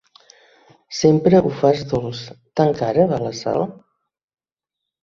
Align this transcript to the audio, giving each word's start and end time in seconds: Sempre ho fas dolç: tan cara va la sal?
Sempre 0.99 1.41
ho 1.41 1.51
fas 1.59 1.83
dolç: 1.93 2.25
tan 2.61 2.75
cara 2.81 3.07
va 3.15 3.25
la 3.27 3.39
sal? 3.45 3.67